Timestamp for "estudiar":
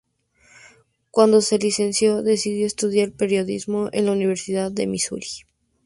2.65-3.11